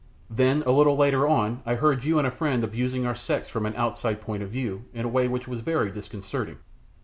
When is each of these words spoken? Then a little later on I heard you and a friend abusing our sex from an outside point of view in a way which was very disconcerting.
Then 0.31 0.63
a 0.65 0.71
little 0.71 0.95
later 0.97 1.27
on 1.27 1.61
I 1.63 1.75
heard 1.75 2.05
you 2.05 2.17
and 2.17 2.25
a 2.25 2.31
friend 2.31 2.63
abusing 2.63 3.05
our 3.05 3.13
sex 3.13 3.47
from 3.47 3.67
an 3.67 3.75
outside 3.75 4.19
point 4.19 4.41
of 4.41 4.49
view 4.49 4.85
in 4.95 5.05
a 5.05 5.07
way 5.07 5.27
which 5.27 5.47
was 5.47 5.61
very 5.61 5.91
disconcerting. 5.91 6.57